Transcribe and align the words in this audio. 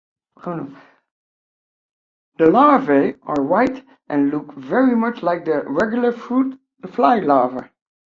The 0.43 0.71
larvae 2.49 3.13
are 3.21 3.43
white 3.43 3.85
and 4.09 4.31
look 4.31 4.51
very 4.55 4.95
much 4.95 5.21
like 5.21 5.45
the 5.45 5.61
regular 5.67 6.11
fruit 6.11 6.59
fly 6.87 7.19
larvae. 7.19 7.67